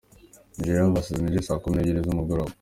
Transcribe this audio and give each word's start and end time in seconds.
Nigeria 0.57 0.91
vs 0.95 1.07
Niger: 1.21 1.43
saa 1.45 1.61
kumi 1.63 1.75
n’ebyiri 1.75 2.05
z’umugoroba. 2.05 2.49